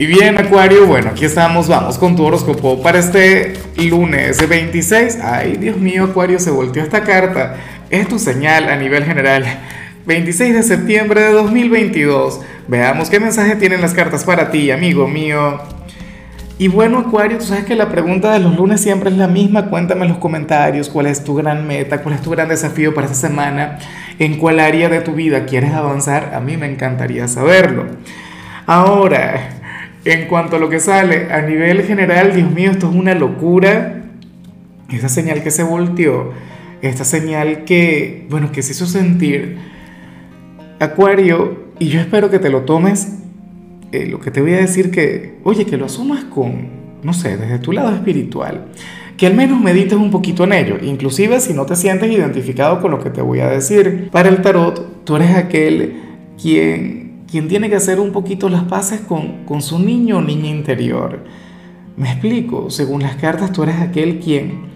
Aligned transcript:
Y 0.00 0.06
bien, 0.06 0.38
Acuario, 0.38 0.86
bueno, 0.86 1.10
aquí 1.10 1.24
estamos, 1.24 1.66
vamos 1.66 1.98
con 1.98 2.14
tu 2.14 2.24
horóscopo 2.24 2.80
para 2.80 3.00
este 3.00 3.54
lunes 3.76 4.48
26. 4.48 5.18
Ay, 5.20 5.56
Dios 5.56 5.76
mío, 5.76 6.04
Acuario, 6.04 6.38
se 6.38 6.52
volteó 6.52 6.84
esta 6.84 7.02
carta. 7.02 7.56
Es 7.90 8.06
tu 8.06 8.20
señal 8.20 8.68
a 8.68 8.76
nivel 8.76 9.02
general. 9.04 9.44
26 10.06 10.54
de 10.54 10.62
septiembre 10.62 11.22
de 11.22 11.32
2022. 11.32 12.40
Veamos 12.68 13.10
qué 13.10 13.18
mensaje 13.18 13.56
tienen 13.56 13.80
las 13.80 13.92
cartas 13.92 14.22
para 14.22 14.52
ti, 14.52 14.70
amigo 14.70 15.08
mío. 15.08 15.58
Y 16.58 16.68
bueno, 16.68 16.98
Acuario, 16.98 17.38
tú 17.38 17.46
sabes 17.46 17.64
que 17.64 17.74
la 17.74 17.88
pregunta 17.88 18.32
de 18.32 18.38
los 18.38 18.56
lunes 18.56 18.80
siempre 18.80 19.10
es 19.10 19.16
la 19.16 19.26
misma. 19.26 19.66
Cuéntame 19.66 20.02
en 20.02 20.10
los 20.10 20.18
comentarios 20.18 20.88
cuál 20.90 21.06
es 21.06 21.24
tu 21.24 21.34
gran 21.34 21.66
meta, 21.66 22.04
cuál 22.04 22.14
es 22.14 22.22
tu 22.22 22.30
gran 22.30 22.48
desafío 22.48 22.94
para 22.94 23.08
esta 23.08 23.18
semana, 23.18 23.80
en 24.20 24.38
cuál 24.38 24.60
área 24.60 24.88
de 24.88 25.00
tu 25.00 25.14
vida 25.14 25.44
quieres 25.44 25.72
avanzar. 25.72 26.34
A 26.36 26.40
mí 26.40 26.56
me 26.56 26.70
encantaría 26.70 27.26
saberlo. 27.26 27.86
Ahora, 28.64 29.57
en 30.04 30.26
cuanto 30.26 30.56
a 30.56 30.58
lo 30.58 30.68
que 30.68 30.80
sale, 30.80 31.32
a 31.32 31.42
nivel 31.42 31.82
general, 31.82 32.34
Dios 32.34 32.50
mío, 32.50 32.70
esto 32.70 32.88
es 32.90 32.96
una 32.96 33.14
locura. 33.14 34.04
Esta 34.90 35.08
señal 35.08 35.42
que 35.42 35.50
se 35.50 35.62
volteó, 35.62 36.32
esta 36.80 37.04
señal 37.04 37.64
que, 37.64 38.26
bueno, 38.30 38.52
que 38.52 38.62
se 38.62 38.72
hizo 38.72 38.86
sentir. 38.86 39.58
Acuario, 40.80 41.68
y 41.78 41.88
yo 41.88 42.00
espero 42.00 42.30
que 42.30 42.38
te 42.38 42.48
lo 42.48 42.62
tomes, 42.62 43.18
eh, 43.92 44.06
lo 44.06 44.20
que 44.20 44.30
te 44.30 44.40
voy 44.40 44.54
a 44.54 44.58
decir 44.58 44.90
que, 44.90 45.38
oye, 45.44 45.66
que 45.66 45.76
lo 45.76 45.86
asumas 45.86 46.24
con, 46.24 46.68
no 47.02 47.12
sé, 47.12 47.36
desde 47.36 47.58
tu 47.58 47.72
lado 47.72 47.94
espiritual, 47.94 48.66
que 49.16 49.26
al 49.26 49.34
menos 49.34 49.60
medites 49.60 49.94
un 49.98 50.10
poquito 50.10 50.44
en 50.44 50.52
ello, 50.52 50.76
inclusive 50.80 51.40
si 51.40 51.52
no 51.52 51.66
te 51.66 51.74
sientes 51.74 52.10
identificado 52.10 52.80
con 52.80 52.92
lo 52.92 53.02
que 53.02 53.10
te 53.10 53.20
voy 53.20 53.40
a 53.40 53.48
decir. 53.48 54.08
Para 54.10 54.28
el 54.28 54.40
tarot, 54.40 55.04
tú 55.04 55.16
eres 55.16 55.34
aquel 55.34 56.00
quien 56.40 57.07
quien 57.30 57.48
tiene 57.48 57.68
que 57.68 57.76
hacer 57.76 58.00
un 58.00 58.12
poquito 58.12 58.48
las 58.48 58.64
paces 58.64 59.00
con, 59.00 59.44
con 59.44 59.60
su 59.62 59.78
niño 59.78 60.18
o 60.18 60.20
niña 60.22 60.48
interior. 60.48 61.24
Me 61.96 62.10
explico, 62.10 62.70
según 62.70 63.02
las 63.02 63.16
cartas 63.16 63.52
tú 63.52 63.64
eres 63.64 63.80
aquel 63.80 64.18
quien, 64.20 64.68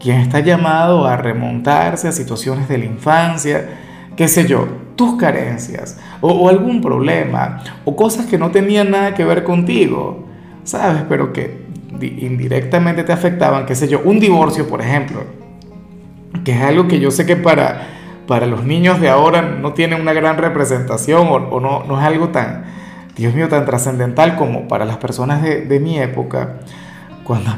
quien 0.00 0.18
está 0.18 0.40
llamado 0.40 1.06
a 1.06 1.16
remontarse 1.16 2.08
a 2.08 2.12
situaciones 2.12 2.68
de 2.68 2.78
la 2.78 2.86
infancia, 2.86 3.68
qué 4.16 4.28
sé 4.28 4.46
yo, 4.46 4.66
tus 4.96 5.16
carencias 5.16 5.98
o, 6.20 6.30
o 6.30 6.48
algún 6.48 6.80
problema 6.80 7.62
o 7.84 7.94
cosas 7.96 8.26
que 8.26 8.38
no 8.38 8.50
tenían 8.50 8.90
nada 8.90 9.14
que 9.14 9.24
ver 9.24 9.44
contigo, 9.44 10.26
¿sabes? 10.64 11.02
Pero 11.08 11.32
que 11.32 11.64
indirectamente 12.00 13.04
te 13.04 13.12
afectaban, 13.12 13.66
qué 13.66 13.74
sé 13.74 13.88
yo, 13.88 14.00
un 14.04 14.18
divorcio, 14.18 14.68
por 14.68 14.80
ejemplo, 14.80 15.24
que 16.44 16.52
es 16.52 16.62
algo 16.62 16.88
que 16.88 16.98
yo 16.98 17.10
sé 17.10 17.24
que 17.24 17.36
para 17.36 17.86
para 18.26 18.46
los 18.46 18.64
niños 18.64 19.00
de 19.00 19.08
ahora 19.08 19.42
no 19.42 19.74
tiene 19.74 19.96
una 19.96 20.12
gran 20.12 20.38
representación 20.38 21.28
o, 21.28 21.60
no, 21.60 21.84
no, 21.84 22.00
es 22.00 22.04
algo 22.04 22.28
tan, 22.28 22.64
Dios 23.16 23.34
mío, 23.34 23.48
tan 23.48 23.64
trascendental 23.66 24.36
como 24.36 24.66
para 24.66 24.84
las 24.84 24.96
personas 24.96 25.42
de, 25.42 25.62
de, 25.62 25.80
mi 25.80 25.98
época. 25.98 26.56
Cuando, 27.22 27.50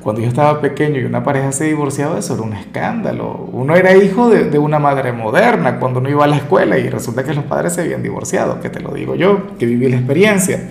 cuando 0.00 0.22
yo 0.22 0.28
estaba 0.28 0.60
pequeño 0.60 1.00
y 1.00 1.04
una 1.04 1.24
pareja 1.24 1.50
se 1.52 1.64
divorciaba, 1.64 2.18
eso 2.18 2.34
era 2.34 2.42
un 2.42 2.52
escándalo. 2.52 3.48
Uno 3.52 3.74
era 3.74 3.96
hijo 3.96 4.30
de, 4.30 4.58
una 4.58 4.78
madre 4.78 5.12
moderna 5.12 5.78
cuando 5.78 6.00
no 6.00 6.08
iba 6.08 6.24
a 6.24 6.28
la 6.28 6.36
escuela 6.36 6.78
y 6.78 6.88
resulta 6.88 7.24
que 7.24 7.34
los 7.34 7.44
padres 7.44 7.74
se 7.74 7.82
habían 7.82 8.02
divorciado, 8.02 8.60
que 8.60 8.70
te 8.70 8.80
lo 8.80 8.92
digo 8.92 9.16
yo, 9.16 9.56
que 9.58 9.66
viví 9.66 9.88
la 9.88 9.96
experiencia. 9.96 10.70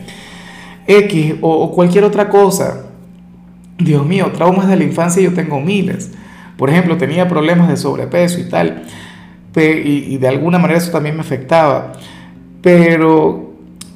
X 0.88 1.36
o, 1.42 1.50
o 1.50 1.72
cualquier 1.74 2.06
otra 2.06 2.30
cosa. 2.30 2.86
Dios 3.78 4.06
mío, 4.06 4.32
traumas 4.34 4.70
de 4.70 4.78
la 4.78 4.86
infancia 4.86 5.22
yo 5.22 5.34
tengo 5.34 5.60
miles. 5.60 6.12
Por 6.56 6.70
ejemplo, 6.70 6.96
tenía 6.96 7.28
problemas 7.28 7.68
de 7.68 7.76
sobrepeso 7.76 8.40
y 8.40 8.48
tal 8.48 8.84
y, 9.58 10.18
de 10.18 10.28
alguna 10.28 10.60
manera 10.60 10.80
eso 10.80 10.92
también 10.92 11.16
me 11.16 11.22
afectaba. 11.22 11.94
Pero 12.62 13.54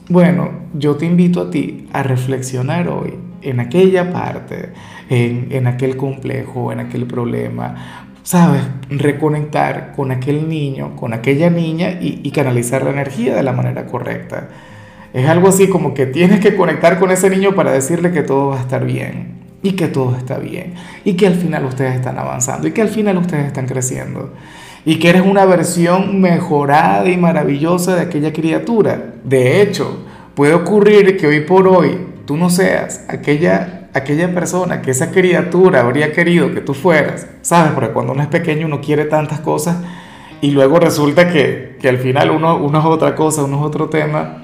bueno, 0.09 0.51
yo 0.73 0.95
te 0.95 1.05
invito 1.05 1.41
a 1.41 1.49
ti 1.51 1.87
a 1.93 2.03
reflexionar 2.03 2.87
hoy 2.87 3.15
en 3.41 3.59
aquella 3.59 4.11
parte, 4.11 4.69
en, 5.09 5.47
en 5.51 5.67
aquel 5.67 5.97
complejo, 5.97 6.71
en 6.71 6.79
aquel 6.79 7.05
problema, 7.05 8.07
¿sabes? 8.23 8.61
Reconectar 8.89 9.93
con 9.95 10.11
aquel 10.11 10.47
niño, 10.47 10.95
con 10.95 11.13
aquella 11.13 11.49
niña 11.49 11.91
y, 11.91 12.21
y, 12.23 12.31
canalizar 12.31 12.83
la 12.83 12.91
energía 12.91 13.35
de 13.35 13.43
la 13.43 13.53
manera 13.53 13.85
correcta. 13.85 14.49
Es 15.13 15.27
algo 15.27 15.49
así 15.49 15.67
como 15.67 15.93
que 15.93 16.05
tienes 16.05 16.39
que 16.39 16.55
conectar 16.55 16.99
con 16.99 17.11
ese 17.11 17.29
niño 17.29 17.55
para 17.55 17.71
decirle 17.71 18.11
que 18.11 18.21
todo 18.21 18.49
va 18.49 18.57
a 18.57 18.61
estar 18.61 18.85
bien 18.85 19.39
y 19.61 19.71
que 19.71 19.87
todo 19.87 20.15
está 20.15 20.37
bien 20.37 20.73
y 21.03 21.13
que 21.13 21.27
al 21.27 21.35
final 21.35 21.65
ustedes 21.65 21.95
están 21.95 22.17
avanzando 22.17 22.67
y 22.67 22.71
que 22.71 22.81
al 22.81 22.89
final 22.89 23.17
ustedes 23.17 23.47
están 23.47 23.65
creciendo 23.65 24.33
y 24.85 24.99
que 24.99 25.09
eres 25.09 25.23
una 25.23 25.45
versión 25.45 26.21
mejorada 26.21 27.07
y 27.09 27.17
maravillosa 27.17 27.95
de 27.95 28.01
aquella 28.01 28.33
criatura. 28.33 29.13
De 29.23 29.61
hecho, 29.61 30.05
puede 30.35 30.53
ocurrir 30.53 31.17
que 31.17 31.27
hoy 31.27 31.41
por 31.41 31.67
hoy 31.67 31.97
tú 32.25 32.37
no 32.37 32.49
seas 32.49 33.05
aquella, 33.07 33.89
aquella 33.93 34.33
persona 34.33 34.81
que 34.81 34.91
esa 34.91 35.11
criatura 35.11 35.81
habría 35.81 36.11
querido 36.11 36.53
que 36.53 36.61
tú 36.61 36.73
fueras, 36.73 37.27
¿sabes? 37.41 37.73
Porque 37.73 37.91
cuando 37.91 38.13
uno 38.13 38.21
es 38.21 38.29
pequeño 38.29 38.67
uno 38.67 38.81
quiere 38.81 39.05
tantas 39.05 39.39
cosas 39.41 39.77
y 40.41 40.51
luego 40.51 40.79
resulta 40.79 41.29
que, 41.29 41.77
que 41.79 41.89
al 41.89 41.97
final 41.97 42.31
uno, 42.31 42.57
uno 42.57 42.79
es 42.79 42.85
otra 42.85 43.15
cosa, 43.15 43.43
uno 43.43 43.59
es 43.59 43.65
otro 43.65 43.89
tema, 43.89 44.43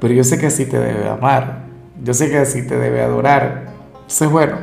pero 0.00 0.14
yo 0.14 0.24
sé 0.24 0.38
que 0.38 0.46
así 0.46 0.66
te 0.66 0.78
debe 0.78 1.08
amar, 1.08 1.64
yo 2.02 2.14
sé 2.14 2.30
que 2.30 2.38
así 2.38 2.66
te 2.66 2.76
debe 2.76 3.02
adorar. 3.02 3.66
Entonces, 3.92 4.30
bueno. 4.30 4.56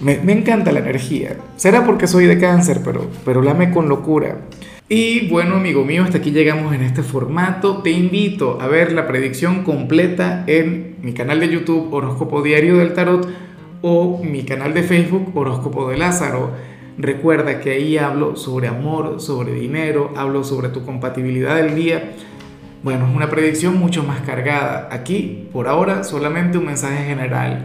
Me, 0.00 0.20
encanta 0.32 0.72
la 0.72 0.80
energía. 0.80 1.36
Será 1.56 1.84
porque 1.86 2.06
soy 2.06 2.26
de 2.26 2.38
cáncer, 2.38 2.80
pero, 2.84 3.08
pero 3.24 3.42
la 3.42 3.52
ame 3.52 3.70
con 3.70 3.88
locura. 3.88 4.38
Y 4.88 5.28
bueno, 5.28 5.56
amigo 5.56 5.84
mío, 5.84 6.02
hasta 6.02 6.18
aquí 6.18 6.30
llegamos 6.30 6.74
en 6.74 6.82
este 6.82 7.02
formato. 7.02 7.78
Te 7.78 7.90
invito 7.90 8.60
a 8.60 8.66
ver 8.66 8.92
la 8.92 9.06
predicción 9.06 9.62
completa 9.64 10.44
en 10.46 10.96
mi 11.00 11.14
canal 11.14 11.40
de 11.40 11.48
YouTube 11.48 11.92
Horóscopo 11.92 12.42
Diario 12.42 12.76
del 12.76 12.92
Tarot 12.92 13.26
o 13.82 14.22
mi 14.22 14.44
canal 14.44 14.74
de 14.74 14.82
Facebook 14.82 15.30
Horóscopo 15.34 15.88
de 15.88 15.96
Lázaro. 15.96 16.50
Recuerda 16.98 17.60
que 17.60 17.70
ahí 17.70 17.96
hablo 17.96 18.36
sobre 18.36 18.68
amor, 18.68 19.20
sobre 19.20 19.54
dinero, 19.54 20.12
hablo 20.16 20.44
sobre 20.44 20.68
tu 20.68 20.84
compatibilidad 20.84 21.56
del 21.56 21.74
día. 21.74 22.12
Bueno, 22.82 23.08
es 23.08 23.16
una 23.16 23.30
predicción 23.30 23.78
mucho 23.78 24.02
más 24.02 24.20
cargada. 24.20 24.88
Aquí, 24.92 25.48
por 25.52 25.66
ahora, 25.66 26.04
solamente 26.04 26.58
un 26.58 26.66
mensaje 26.66 27.04
general 27.04 27.64